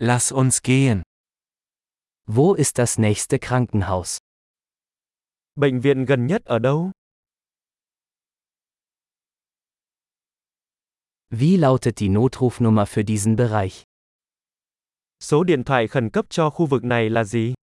Lass 0.00 0.30
uns 0.30 0.62
gehen. 0.62 1.02
Wo 2.26 2.54
ist 2.54 2.78
das 2.78 2.98
nächste 2.98 3.40
Krankenhaus? 3.40 4.18
Bệnh 5.56 5.80
viện 5.80 6.04
gần 6.04 6.26
nhất 6.26 6.44
ở 6.44 6.58
đâu? 6.58 6.92
Wie 11.30 11.56
lautet 11.56 11.98
die 11.98 12.08
Notrufnummer 12.08 12.86
für 12.86 13.04
diesen 13.04 13.36
Bereich? 13.36 13.84
Số 15.20 15.44
điện 15.44 15.64
thoại 15.64 15.88
khẩn 15.88 16.10
cấp 16.10 16.26
cho 16.30 16.50
khu 16.50 16.66
vực 16.66 16.84
này 16.84 17.10
là 17.10 17.24
gì? 17.24 17.54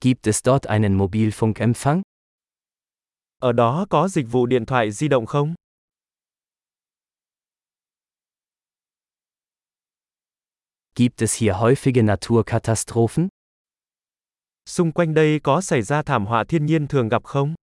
Gibt 0.00 0.26
es 0.26 0.40
dort 0.44 0.66
einen 0.66 0.98
Mobilfunkempfang? 0.98 2.02
Ở 3.38 3.52
đó 3.52 3.86
có 3.90 4.08
dịch 4.08 4.26
vụ 4.30 4.46
điện 4.46 4.66
thoại 4.66 4.92
di 4.92 5.08
động 5.08 5.26
không? 5.26 5.54
Gibt 10.96 11.22
es 11.22 11.34
hier 11.34 11.58
häufige 11.58 12.04
Naturkatastrophen? 12.04 13.28
Xung 14.68 14.92
quanh 14.92 15.14
đây 15.14 15.40
có 15.42 15.60
xảy 15.60 15.82
ra 15.82 16.02
thảm 16.02 16.26
họa 16.26 16.44
thiên 16.48 16.66
nhiên 16.66 16.86
thường 16.88 17.08
gặp 17.08 17.24
không? 17.24 17.54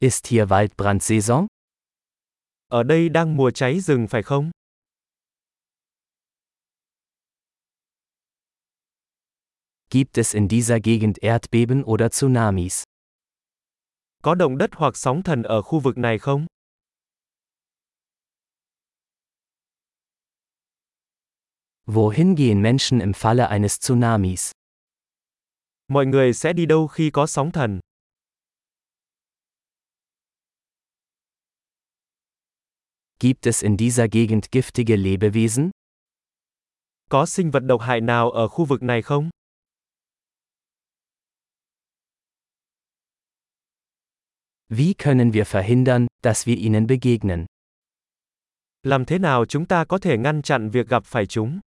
Ist 0.00 0.26
hier 0.26 0.44
Waldbrandsaison? 0.48 1.46
Ở 2.68 2.82
đây 2.82 3.08
đang 3.08 3.36
mùa 3.36 3.50
cháy 3.50 3.80
rừng 3.80 4.06
phải 4.10 4.22
không? 4.22 4.50
Gibt 9.90 10.18
es 10.18 10.34
in 10.34 10.48
dieser 10.48 10.78
Gegend 10.84 11.18
Erdbeben 11.22 11.82
oder 11.84 12.08
Tsunamis? 12.12 12.85
Có 14.26 14.34
động 14.34 14.58
đất 14.58 14.70
hoặc 14.72 14.96
sóng 14.96 15.22
thần 15.22 15.42
ở 15.42 15.62
khu 15.62 15.80
vực 15.80 15.98
này 15.98 16.18
không? 16.18 16.46
Wohin 21.86 22.34
gehen 22.36 22.62
Menschen 22.62 23.00
im 23.00 23.12
Falle 23.12 23.48
eines 23.48 23.78
Tsunamis? 23.80 24.50
Mọi 25.88 26.06
người 26.06 26.32
sẽ 26.32 26.52
đi 26.52 26.66
đâu 26.66 26.86
khi 26.86 27.10
có 27.10 27.26
sóng 27.26 27.52
thần? 27.52 27.80
Gibt 33.20 33.46
es 33.46 33.62
in 33.62 33.76
dieser 33.76 34.08
Gegend 34.12 34.44
giftige 34.52 34.96
Lebewesen? 34.96 35.70
Có 37.10 37.26
sinh 37.26 37.50
vật 37.50 37.60
độc 37.60 37.80
hại 37.80 38.00
nào 38.00 38.30
ở 38.30 38.48
khu 38.48 38.64
vực 38.64 38.82
này 38.82 39.02
không? 39.02 39.30
Wie 44.68 44.94
können 44.94 45.32
wir 45.32 45.46
verhindern, 45.46 46.06
dass 46.22 46.46
wir 46.46 46.56
ihnen 46.56 46.86
begegnen? 46.86 47.46
Làm 48.82 49.04
thế 49.04 49.18
nào 49.18 49.44
chúng 49.46 49.66
ta 49.66 49.84
có 49.84 49.98
thể 49.98 50.18
ngăn 50.18 50.42
chặn 50.42 50.70
việc 50.70 50.88
gặp 50.88 51.04
phải 51.04 51.26
chúng? 51.26 51.60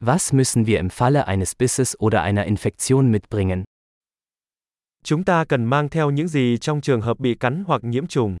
Was 0.00 0.32
müssen 0.32 0.66
wir 0.66 0.78
im 0.78 0.88
Falle 0.88 1.24
eines 1.24 1.52
Bisses 1.58 1.94
oder 1.98 2.22
einer 2.22 2.46
Infektion 2.46 3.10
mitbringen? 3.12 3.64
Chúng 5.04 5.24
ta 5.24 5.44
cần 5.44 5.64
mang 5.64 5.88
theo 5.88 6.10
những 6.10 6.28
gì 6.28 6.58
trong 6.58 6.80
trường 6.80 7.00
hợp 7.00 7.18
bị 7.18 7.34
cắn 7.34 7.64
hoặc 7.66 7.84
nhiễm 7.84 8.06
trùng? 8.06 8.36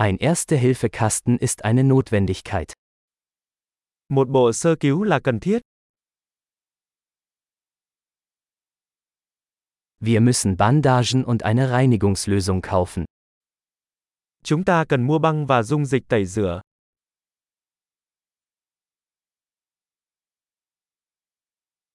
Ein 0.00 0.16
Erste-Hilfe-Kasten 0.18 1.38
ist 1.38 1.64
eine 1.64 1.82
Notwendigkeit. 1.82 2.72
Một 4.08 4.28
bộ 4.28 4.52
sơ 4.52 4.76
cứu 4.80 5.02
là 5.02 5.20
cần 5.24 5.40
thiết. 5.40 5.62
Wir 10.00 10.20
müssen 10.20 10.56
Bandagen 10.56 11.24
und 11.24 11.42
eine 11.42 11.70
Reinigungslösung 11.70 12.62
kaufen. 12.62 13.04
Chúng 14.44 14.64
ta 14.64 14.84
cần 14.88 15.06
mua 15.06 15.18
băng 15.18 15.46
và 15.46 15.62
dung 15.62 15.86
dịch 15.86 16.08
tẩy 16.08 16.26
rửa. 16.26 16.60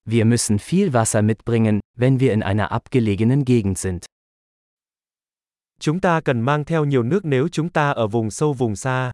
Wir 0.06 0.26
müssen 0.26 0.60
viel 0.60 0.94
Wasser 0.94 1.22
mitbringen, 1.22 1.80
wenn 1.98 2.20
wir 2.20 2.34
in 2.34 2.44
einer 2.44 2.72
abgelegenen 2.72 3.46
Gegend 3.46 3.78
sind. 3.78 4.06
Chúng 5.86 6.00
ta 6.00 6.22
cần 6.22 6.42
mang 6.42 6.66
theo 6.66 6.86
nhiều 6.86 7.04
nước 7.04 7.26
nếu 7.26 7.48
chúng 7.48 7.70
ta 7.70 7.92
ở 7.92 8.08
vùng 8.08 8.32
sâu 8.32 8.54
vùng 8.54 8.76
xa. 8.76 9.12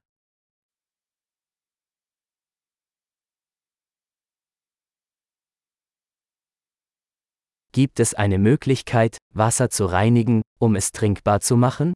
Gibt 7.74 8.00
es 8.00 8.16
eine 8.16 8.38
Möglichkeit, 8.38 9.18
Wasser 9.34 9.68
zu 9.68 9.88
reinigen, 9.88 10.41
um 10.59 10.74
es 10.74 10.91
trinkbar 11.00 11.41
zu 11.41 11.56
machen? 11.56 11.94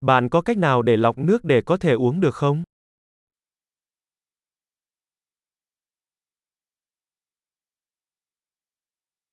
Bạn 0.00 0.28
có 0.28 0.42
cách 0.42 0.58
nào 0.58 0.82
để 0.82 0.96
lọc 0.96 1.18
nước 1.18 1.44
để 1.44 1.60
có 1.66 1.76
thể 1.76 1.92
uống 1.92 2.20
được 2.20 2.34
không? 2.34 2.62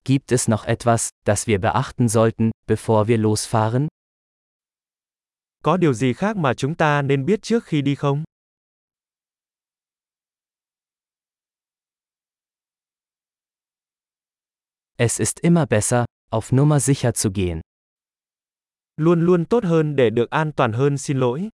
Gibt 0.03 0.31
es 0.31 0.47
noch 0.47 0.65
etwas, 0.65 1.09
das 1.25 1.45
wir 1.45 1.59
beachten 1.59 2.09
sollten, 2.09 2.51
bevor 2.67 3.07
wir 3.07 3.17
losfahren? 3.17 3.87
Có 5.63 5.77
điều 5.77 5.93
gì 5.93 6.13
khác 6.13 6.37
mà 6.37 6.53
chúng 6.53 6.75
ta 6.75 7.01
nên 7.01 7.25
biết 7.25 7.41
trước 7.41 7.63
khi 7.65 7.81
đi 7.81 7.95
không? 7.95 8.23
Es 14.97 15.19
ist 15.19 15.39
immer 15.41 15.65
besser, 15.69 16.05
auf 16.31 16.55
Nummer 16.55 16.85
sicher 16.85 17.15
zu 17.15 17.31
gehen. 17.33 17.61
Luôn 18.97 19.25
luôn 19.25 19.45
tốt 19.45 19.63
hơn 19.63 19.95
để 19.95 20.09
được 20.09 20.29
an 20.29 20.51
toàn 20.51 20.73
hơn 20.73 20.97
xin 20.97 21.19
lỗi. 21.19 21.49